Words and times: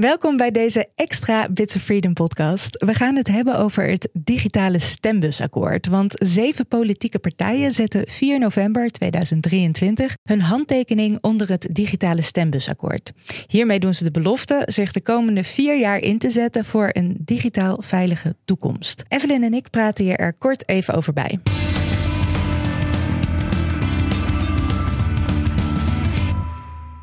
Welkom 0.00 0.36
bij 0.36 0.50
deze 0.50 0.88
extra 0.94 1.48
Bits 1.48 1.76
of 1.76 1.82
Freedom 1.82 2.12
podcast. 2.12 2.84
We 2.84 2.94
gaan 2.94 3.16
het 3.16 3.28
hebben 3.28 3.58
over 3.58 3.90
het 3.90 4.08
digitale 4.12 4.78
stembusakkoord. 4.78 5.86
Want 5.86 6.14
zeven 6.18 6.66
politieke 6.66 7.18
partijen 7.18 7.72
zetten 7.72 8.08
4 8.08 8.38
november 8.38 8.88
2023 8.90 10.14
hun 10.22 10.40
handtekening 10.40 11.18
onder 11.20 11.48
het 11.48 11.68
digitale 11.72 12.22
stembusakkoord. 12.22 13.12
Hiermee 13.46 13.80
doen 13.80 13.94
ze 13.94 14.04
de 14.04 14.10
belofte 14.10 14.62
zich 14.66 14.92
de 14.92 15.02
komende 15.02 15.44
vier 15.44 15.78
jaar 15.78 15.98
in 15.98 16.18
te 16.18 16.30
zetten 16.30 16.64
voor 16.64 16.88
een 16.92 17.16
digitaal 17.18 17.78
veilige 17.82 18.36
toekomst. 18.44 19.02
Evelyn 19.08 19.42
en 19.42 19.54
ik 19.54 19.70
praten 19.70 20.04
hier 20.04 20.18
er 20.18 20.34
kort 20.34 20.68
even 20.68 20.94
over 20.94 21.12
bij. 21.12 21.38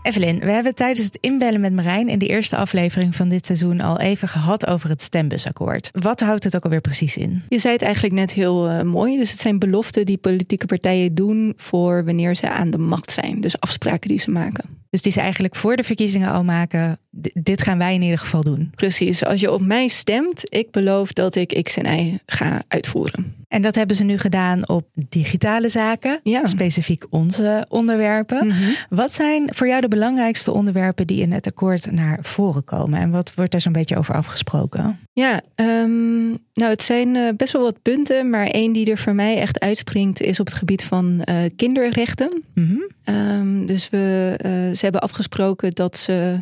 Evelyn, 0.07 0.39
we 0.39 0.51
hebben 0.51 0.75
tijdens 0.75 1.05
het 1.05 1.17
inbellen 1.21 1.61
met 1.61 1.73
Marijn 1.73 2.09
in 2.09 2.19
de 2.19 2.27
eerste 2.27 2.55
aflevering 2.55 3.15
van 3.15 3.29
dit 3.29 3.45
seizoen 3.45 3.81
al 3.81 3.99
even 3.99 4.27
gehad 4.27 4.67
over 4.67 4.89
het 4.89 5.01
stembusakkoord. 5.01 5.89
Wat 5.91 6.19
houdt 6.19 6.43
het 6.43 6.55
ook 6.55 6.63
alweer 6.63 6.81
precies 6.81 7.17
in? 7.17 7.43
Je 7.49 7.59
zei 7.59 7.73
het 7.73 7.81
eigenlijk 7.81 8.13
net 8.13 8.33
heel 8.33 8.69
uh, 8.69 8.81
mooi. 8.81 9.17
Dus 9.17 9.31
het 9.31 9.39
zijn 9.39 9.59
beloften 9.59 10.05
die 10.05 10.17
politieke 10.17 10.65
partijen 10.65 11.15
doen 11.15 11.53
voor 11.55 12.05
wanneer 12.05 12.35
ze 12.35 12.49
aan 12.49 12.69
de 12.69 12.77
macht 12.77 13.11
zijn. 13.11 13.41
Dus 13.41 13.59
afspraken 13.59 14.09
die 14.09 14.19
ze 14.19 14.31
maken. 14.31 14.63
Dus 14.89 15.01
die 15.01 15.11
ze 15.11 15.21
eigenlijk 15.21 15.55
voor 15.55 15.75
de 15.75 15.83
verkiezingen 15.83 16.31
al 16.31 16.43
maken. 16.43 16.99
dit 17.33 17.61
gaan 17.61 17.77
wij 17.77 17.93
in 17.93 18.01
ieder 18.01 18.17
geval 18.17 18.43
doen. 18.43 18.71
Precies. 18.75 19.25
Als 19.25 19.39
je 19.39 19.51
op 19.51 19.61
mij 19.61 19.87
stemt, 19.87 20.41
ik 20.43 20.71
beloof 20.71 21.13
dat 21.13 21.35
ik 21.35 21.63
X 21.63 21.77
en 21.77 21.99
Y 21.99 22.19
ga 22.25 22.63
uitvoeren. 22.67 23.35
En 23.47 23.61
dat 23.61 23.75
hebben 23.75 23.95
ze 23.95 24.03
nu 24.03 24.17
gedaan 24.17 24.69
op 24.69 24.87
digitale 24.93 25.69
zaken, 25.69 26.19
ja. 26.23 26.45
specifiek 26.45 27.05
onze 27.09 27.65
onderwerpen. 27.69 28.47
Mhm. 28.47 28.57
Wat 28.89 29.11
zijn 29.13 29.49
voor 29.53 29.67
jou 29.67 29.81
de 29.81 29.87
belangrijkste 29.87 30.51
onderwerpen 30.51 31.07
die 31.07 31.21
in 31.21 31.31
het 31.31 31.47
akkoord 31.47 31.91
naar 31.91 32.19
voren 32.21 32.63
komen? 32.63 32.99
En 32.99 33.11
wat 33.11 33.33
wordt 33.35 33.51
daar 33.51 33.61
zo'n 33.61 33.71
beetje 33.71 33.97
over 33.97 34.15
afgesproken? 34.15 34.99
Ja, 35.13 35.41
um, 35.55 36.27
nou 36.53 36.71
het 36.71 36.81
zijn 36.81 37.15
uh, 37.15 37.29
best 37.37 37.53
wel 37.53 37.61
wat 37.61 37.81
punten, 37.81 38.29
maar 38.29 38.47
één 38.47 38.71
die 38.71 38.91
er 38.91 38.97
voor 38.97 39.15
mij 39.15 39.37
echt 39.37 39.59
uitspringt 39.59 40.21
is 40.21 40.39
op 40.39 40.45
het 40.45 40.55
gebied 40.55 40.83
van 40.83 41.21
uh, 41.29 41.35
kinderrechten. 41.55 42.43
Mm 42.53 42.95
um, 43.09 43.65
dus 43.65 43.89
we, 43.89 44.35
uh, 44.45 44.75
ze 44.77 44.83
hebben 44.83 45.01
afgesproken 45.01 45.71
dat 45.71 45.97
ze 45.97 46.41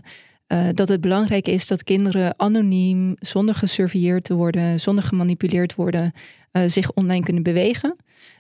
dat 0.74 0.88
het 0.88 1.02
belangrijk 1.02 1.48
is 1.48 1.68
dat 1.68 1.84
kinderen 1.84 2.40
anoniem, 2.40 3.16
zonder 3.20 3.56
gesurveilleerd 3.56 4.24
te 4.24 4.34
worden, 4.34 4.80
zonder 4.80 5.04
gemanipuleerd 5.04 5.76
worden, 5.76 6.14
uh, 6.52 6.64
zich 6.68 6.92
online 6.92 7.24
kunnen 7.24 7.44
bewegen. 7.44 7.96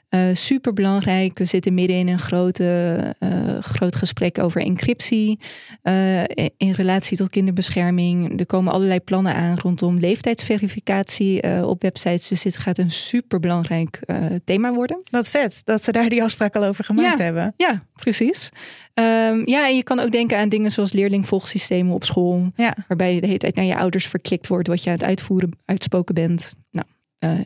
Uh, 0.09 0.29
eh, 0.29 0.35
Super 0.35 0.73
belangrijk. 0.73 1.37
We 1.37 1.45
zitten 1.45 1.73
midden 1.73 1.97
in 1.97 2.07
een 2.07 2.19
grote, 2.19 3.15
uh, 3.19 3.59
groot 3.59 3.95
gesprek 3.95 4.39
over 4.39 4.61
encryptie. 4.61 5.39
Uh, 5.83 6.23
in 6.57 6.71
relatie 6.71 7.17
tot 7.17 7.29
kinderbescherming. 7.29 8.39
Er 8.39 8.45
komen 8.45 8.73
allerlei 8.73 8.99
plannen 8.99 9.35
aan 9.35 9.57
rondom 9.57 9.99
leeftijdsverificatie 9.99 11.63
op 11.65 11.81
websites. 11.81 12.27
Dus 12.27 12.41
dit 12.41 12.57
gaat 12.57 12.77
een 12.77 12.91
super 12.91 13.39
belangrijk 13.39 13.99
thema 14.43 14.73
worden. 14.73 15.01
Wat 15.09 15.29
vet 15.29 15.61
dat 15.63 15.83
ze 15.83 15.91
daar 15.91 16.09
die 16.09 16.23
afspraak 16.23 16.55
al 16.55 16.63
over 16.63 16.83
gemaakt 16.83 17.19
hebben. 17.19 17.53
Ja, 17.57 17.85
precies. 17.93 18.49
Um, 18.93 19.47
ja, 19.47 19.67
en 19.67 19.75
je 19.75 19.83
kan 19.83 19.99
ook 19.99 20.11
denken 20.11 20.37
aan 20.37 20.49
dingen 20.49 20.71
zoals 20.71 20.93
leerlingvolgsystemen 20.93 21.93
op 21.93 22.03
school. 22.03 22.51
Ja. 22.55 22.75
Waarbij 22.87 23.13
je 23.13 23.21
de 23.21 23.27
hele 23.27 23.39
tijd 23.39 23.55
naar 23.55 23.65
je 23.65 23.77
ouders 23.77 24.07
verklikt 24.07 24.47
wordt 24.47 24.67
wat 24.67 24.83
je 24.83 24.89
aan 24.89 24.95
het 24.95 25.05
uitvoeren, 25.05 25.51
uitspoken 25.65 26.15
bent. 26.15 26.53
Nou, 26.71 26.87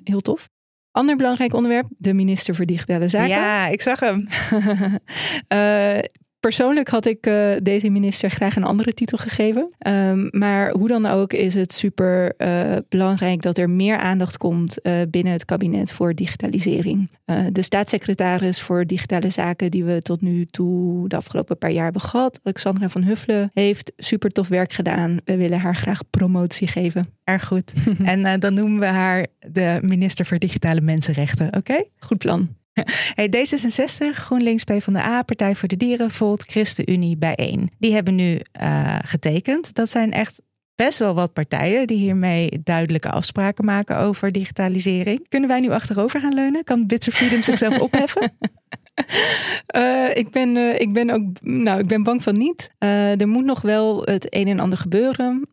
heel 0.03 0.21
tof. 0.21 0.49
Ander 0.99 1.15
belangrijk 1.15 1.53
onderwerp, 1.53 1.87
de 1.97 2.13
minister 2.13 2.55
voor 2.55 2.65
Digitale 2.65 3.09
Zaken. 3.09 3.29
Ja, 3.29 3.67
ik 3.67 3.81
zag 3.81 3.99
hem. 3.99 4.27
uh, 5.53 5.99
Persoonlijk 6.39 6.89
had 6.89 7.05
ik 7.05 7.27
uh, 7.27 7.51
deze 7.63 7.89
minister 7.89 8.29
graag 8.29 8.55
een 8.55 8.63
andere 8.63 8.93
titel 8.93 9.17
gegeven. 9.17 9.73
Um, 9.87 10.27
maar 10.31 10.71
hoe 10.71 10.87
dan 10.87 11.05
ook 11.05 11.33
is 11.33 11.53
het 11.53 11.73
super 11.73 12.33
uh, 12.37 12.75
belangrijk 12.89 13.41
dat 13.41 13.57
er 13.57 13.69
meer 13.69 13.97
aandacht 13.97 14.37
komt 14.37 14.77
uh, 14.83 14.93
binnen 15.09 15.33
het 15.33 15.45
kabinet 15.45 15.91
voor 15.91 16.13
digitalisering. 16.13 17.09
de 17.51 17.61
staatssecretaris 17.61 18.61
voor 18.61 18.85
digitale 18.85 19.29
zaken 19.29 19.71
die 19.71 19.83
we 19.83 20.01
tot 20.01 20.21
nu 20.21 20.45
toe 20.45 21.07
de 21.07 21.15
afgelopen 21.15 21.57
paar 21.57 21.71
jaar 21.71 21.83
hebben 21.83 22.01
gehad, 22.01 22.39
Alexandra 22.43 22.89
van 22.89 23.03
Huffelen, 23.03 23.49
heeft 23.53 23.93
super 23.97 24.29
tof 24.29 24.47
werk 24.47 24.73
gedaan. 24.73 25.17
We 25.25 25.37
willen 25.37 25.59
haar 25.59 25.75
graag 25.75 26.09
promotie 26.09 26.67
geven. 26.67 27.13
Erg 27.23 27.45
goed. 27.47 27.73
en 28.03 28.39
dan 28.39 28.53
noemen 28.53 28.79
we 28.79 28.85
haar 28.85 29.27
de 29.39 29.77
minister 29.81 30.25
voor 30.25 30.39
digitale 30.39 30.81
mensenrechten. 30.81 31.55
Oké? 31.55 31.83
Goed 31.99 32.17
plan. 32.17 32.58
Hey, 33.19 33.29
D66, 33.35 34.09
GroenLinks, 34.11 34.63
PvdA, 34.63 35.21
Partij 35.21 35.55
voor 35.55 35.67
de 35.67 35.77
Dieren, 35.77 36.11
Volt, 36.11 36.43
ChristenUnie 36.43 37.17
bijeen. 37.17 37.71
Die 37.79 37.93
hebben 37.93 38.15
nu 38.15 38.39
uh, 38.61 38.99
getekend. 39.05 39.73
Dat 39.73 39.89
zijn 39.89 40.11
echt 40.11 40.41
best 40.75 40.99
wel 40.99 41.13
wat 41.13 41.33
partijen 41.33 41.87
die 41.87 41.97
hiermee 41.97 42.61
duidelijke 42.63 43.09
afspraken 43.09 43.65
maken 43.65 43.97
over 43.97 44.31
digitalisering. 44.31 45.29
Kunnen 45.29 45.49
wij 45.49 45.59
nu 45.59 45.69
achterover 45.71 46.19
gaan 46.19 46.33
leunen? 46.33 46.63
Kan 46.63 46.87
Bits 46.87 47.07
of 47.07 47.13
Freedom 47.13 47.43
zichzelf 47.43 47.79
opheffen? 47.89 48.31
Uh, 49.75 50.15
ik, 50.15 50.31
ben, 50.31 50.55
uh, 50.55 50.79
ik 50.79 50.93
ben 50.93 51.09
ook, 51.09 51.41
nou, 51.41 51.79
ik 51.79 51.87
ben 51.87 52.03
bang 52.03 52.23
van 52.23 52.37
niet. 52.37 52.69
Uh, 52.79 53.21
er 53.21 53.27
moet 53.27 53.45
nog 53.45 53.61
wel 53.61 54.01
het 54.03 54.35
een 54.35 54.47
en 54.47 54.59
ander 54.59 54.77
gebeuren. 54.77 55.49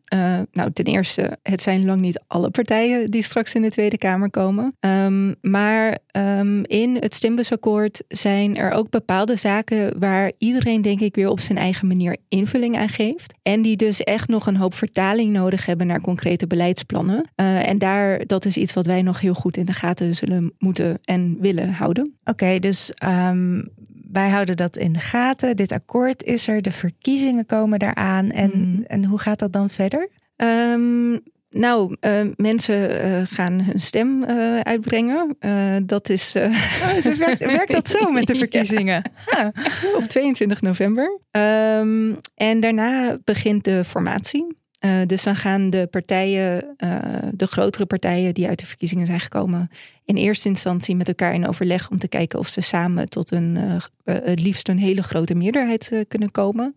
Nou, 0.51 0.71
ten 0.73 0.85
eerste, 0.85 1.37
het 1.43 1.61
zijn 1.61 1.85
lang 1.85 2.01
niet 2.01 2.23
alle 2.27 2.49
partijen 2.49 3.11
die 3.11 3.23
straks 3.23 3.53
in 3.53 3.61
de 3.61 3.69
Tweede 3.69 3.97
Kamer 3.97 4.29
komen. 4.29 4.75
Um, 4.79 5.35
maar 5.41 5.97
um, 6.11 6.63
in 6.65 6.95
het 6.95 7.13
stembusakkoord 7.13 8.03
zijn 8.07 8.57
er 8.57 8.71
ook 8.71 8.89
bepaalde 8.89 9.35
zaken 9.35 9.99
waar 9.99 10.31
iedereen, 10.37 10.81
denk 10.81 10.99
ik, 10.99 11.15
weer 11.15 11.29
op 11.29 11.39
zijn 11.39 11.57
eigen 11.57 11.87
manier 11.87 12.17
invulling 12.29 12.77
aan 12.77 12.89
geeft. 12.89 13.33
En 13.43 13.61
die 13.61 13.75
dus 13.75 14.03
echt 14.03 14.27
nog 14.27 14.47
een 14.47 14.57
hoop 14.57 14.73
vertaling 14.73 15.31
nodig 15.31 15.65
hebben 15.65 15.87
naar 15.87 16.01
concrete 16.01 16.47
beleidsplannen. 16.47 17.31
en 17.35 17.77
daar, 17.77 18.25
dat 18.25 18.45
is 18.45 18.57
iets 18.57 18.73
wat 18.73 18.85
wij 18.85 19.01
nog 19.01 19.19
heel 19.19 19.33
goed 19.33 19.57
in 19.57 19.65
de 19.65 19.73
gaten 19.73 20.15
zullen 20.15 20.53
moeten 20.57 20.99
en 21.03 21.37
willen 21.39 21.69
houden. 21.69 22.15
Oké, 22.23 22.59
dus. 22.59 22.91
Um, 23.05 23.75
wij 24.11 24.29
houden 24.29 24.57
dat 24.57 24.77
in 24.77 24.93
de 24.93 24.99
gaten. 24.99 25.55
Dit 25.55 25.71
akkoord 25.71 26.23
is 26.23 26.47
er, 26.47 26.61
de 26.61 26.71
verkiezingen 26.71 27.45
komen 27.45 27.79
daaraan. 27.79 28.29
En, 28.29 28.51
mm. 28.53 28.83
en 28.87 29.05
hoe 29.05 29.19
gaat 29.19 29.39
dat 29.39 29.53
dan 29.53 29.69
verder? 29.69 30.09
Um, 30.35 31.19
nou, 31.49 31.95
uh, 32.01 32.11
mensen 32.35 33.05
uh, 33.05 33.21
gaan 33.25 33.61
hun 33.61 33.79
stem 33.79 34.23
uh, 34.23 34.59
uitbrengen. 34.59 35.37
dat 35.85 36.09
is. 36.09 36.33
Oh, 36.35 37.15
werkt, 37.17 37.45
werkt, 37.57 37.71
dat 37.71 37.87
zo 37.87 38.11
met 38.11 38.27
de 38.27 38.35
verkiezingen? 38.35 39.11
ja. 39.25 39.53
Op 39.95 40.03
22 40.03 40.61
november. 40.61 41.19
Um, 41.31 42.19
en 42.35 42.59
daarna 42.59 43.17
begint 43.23 43.63
de 43.63 43.83
formatie. 43.83 44.57
Uh, 44.87 45.05
dus 45.05 45.23
dan 45.23 45.35
gaan 45.35 45.69
de 45.69 45.87
partijen, 45.91 46.75
uh, 46.83 46.97
de 47.31 47.47
grotere 47.47 47.85
partijen 47.85 48.33
die 48.33 48.47
uit 48.47 48.59
de 48.59 48.65
verkiezingen 48.65 49.05
zijn 49.05 49.19
gekomen, 49.19 49.69
in 50.05 50.15
eerste 50.15 50.47
instantie 50.47 50.95
met 50.95 51.07
elkaar 51.07 51.33
in 51.33 51.47
overleg 51.47 51.89
om 51.89 51.97
te 51.97 52.07
kijken 52.07 52.39
of 52.39 52.47
ze 52.47 52.61
samen 52.61 53.09
tot 53.09 53.31
een, 53.31 53.55
uh, 53.55 53.75
het 54.03 54.41
liefst 54.41 54.69
een 54.69 54.77
hele 54.77 55.03
grote 55.03 55.35
meerderheid 55.35 56.05
kunnen 56.07 56.31
komen. 56.31 56.75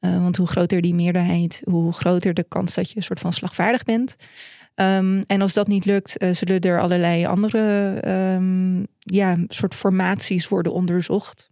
want 0.00 0.36
hoe 0.36 0.46
groter 0.46 0.80
die 0.80 0.94
meerderheid, 0.94 1.62
hoe 1.64 1.92
groter 1.92 2.34
de 2.34 2.44
kans 2.48 2.74
dat 2.74 2.90
je 2.90 2.96
een 2.96 3.02
soort 3.02 3.20
van 3.20 3.32
slagvaardig 3.32 3.84
bent. 3.84 4.16
Um, 4.74 5.22
en 5.26 5.40
als 5.40 5.54
dat 5.54 5.66
niet 5.66 5.84
lukt, 5.84 6.16
zullen 6.32 6.60
er 6.60 6.80
allerlei 6.80 7.26
andere 7.26 7.94
um, 8.34 8.86
ja, 8.98 9.36
soort 9.48 9.74
formaties 9.74 10.48
worden 10.48 10.72
onderzocht. 10.72 11.50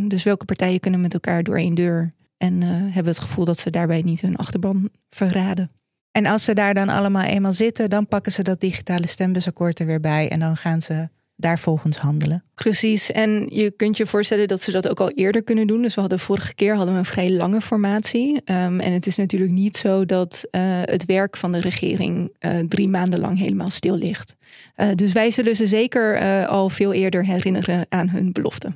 dus 0.00 0.22
welke 0.22 0.44
partijen 0.44 0.80
kunnen 0.80 1.00
met 1.00 1.14
elkaar 1.14 1.42
door 1.42 1.56
één 1.56 1.74
deur 1.74 2.12
en 2.36 2.60
uh, 2.60 2.68
hebben 2.68 3.12
het 3.12 3.18
gevoel 3.18 3.44
dat 3.44 3.58
ze 3.58 3.70
daarbij 3.70 4.02
niet 4.02 4.20
hun 4.20 4.36
achterban 4.36 4.90
verraden. 5.10 5.70
En 6.10 6.26
als 6.26 6.44
ze 6.44 6.54
daar 6.54 6.74
dan 6.74 6.88
allemaal 6.88 7.24
eenmaal 7.24 7.52
zitten, 7.52 7.90
dan 7.90 8.06
pakken 8.06 8.32
ze 8.32 8.42
dat 8.42 8.60
digitale 8.60 9.06
stembusakkoord 9.06 9.78
er 9.78 9.86
weer 9.86 10.00
bij 10.00 10.28
en 10.28 10.40
dan 10.40 10.56
gaan 10.56 10.82
ze 10.82 11.08
daar 11.36 11.58
volgens 11.58 11.96
handelen. 11.96 12.44
Precies, 12.54 13.12
en 13.12 13.46
je 13.50 13.70
kunt 13.70 13.96
je 13.96 14.06
voorstellen 14.06 14.48
dat 14.48 14.60
ze 14.60 14.70
dat 14.70 14.88
ook 14.88 15.00
al 15.00 15.10
eerder 15.10 15.42
kunnen 15.42 15.66
doen. 15.66 15.82
Dus 15.82 15.94
we 15.94 16.00
hadden 16.00 16.18
vorige 16.18 16.54
keer 16.54 16.74
hadden 16.74 16.92
we 16.92 16.98
een 16.98 17.04
vrij 17.04 17.30
lange 17.30 17.60
formatie. 17.60 18.34
Um, 18.34 18.80
en 18.80 18.92
het 18.92 19.06
is 19.06 19.16
natuurlijk 19.16 19.52
niet 19.52 19.76
zo 19.76 20.04
dat 20.04 20.44
uh, 20.50 20.60
het 20.84 21.04
werk 21.04 21.36
van 21.36 21.52
de 21.52 21.60
regering 21.60 22.32
uh, 22.40 22.58
drie 22.58 22.88
maanden 22.88 23.20
lang 23.20 23.38
helemaal 23.38 23.70
stil 23.70 23.96
ligt. 23.96 24.36
Uh, 24.76 24.88
dus 24.94 25.12
wij 25.12 25.30
zullen 25.30 25.56
ze 25.56 25.66
zeker 25.66 26.46
al 26.46 26.68
veel 26.68 26.92
eerder 26.92 27.24
herinneren 27.24 27.86
aan 27.88 28.08
hun 28.08 28.32
belofte. 28.32 28.68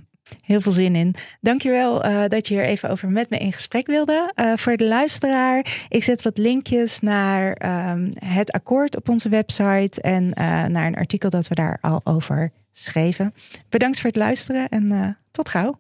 Heel 0.45 0.61
veel 0.61 0.73
zin 0.73 0.97
in. 0.97 1.15
Dankjewel 1.41 2.07
uh, 2.07 2.23
dat 2.29 2.49
je 2.49 2.55
hier 2.55 2.65
even 2.65 2.91
over 2.91 3.11
met 3.11 3.31
me 3.31 3.39
in 3.39 3.53
gesprek 3.53 3.87
wilde. 3.87 4.33
Uh, 4.37 4.53
voor 4.57 4.77
de 4.77 4.87
luisteraar, 4.87 5.87
ik 5.89 6.05
zet 6.05 6.23
wat 6.23 6.39
linkjes 6.39 7.01
naar 7.01 7.57
um, 7.91 8.09
het 8.25 8.53
akkoord 8.53 8.97
op 8.97 9.09
onze 9.09 9.29
website 9.29 10.01
en 10.01 10.25
uh, 10.25 10.65
naar 10.65 10.87
een 10.87 10.97
artikel 10.97 11.31
dat 11.31 11.49
we 11.49 11.55
daar 11.55 11.79
al 11.81 12.01
over 12.05 12.51
schreven. 12.73 13.35
Bedankt 13.69 14.01
voor 14.01 14.09
het 14.09 14.19
luisteren 14.19 14.69
en 14.69 15.17
tot 15.31 15.49
gauw. 15.49 15.79